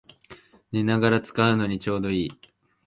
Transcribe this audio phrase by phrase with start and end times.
[0.71, 2.31] 寝ながら使うのにちょうどいい